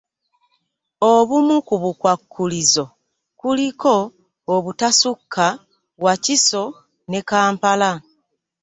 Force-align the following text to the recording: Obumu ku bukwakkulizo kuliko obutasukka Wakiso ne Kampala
Obumu 1.11 1.55
ku 1.67 1.75
bukwakkulizo 1.81 2.85
kuliko 3.39 3.93
obutasukka 4.55 5.45
Wakiso 6.05 6.63
ne 7.09 7.19
Kampala 7.29 7.91